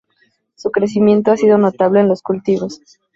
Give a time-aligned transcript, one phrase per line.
[0.55, 2.81] Su crecimiento ha sido notable en los cultivos.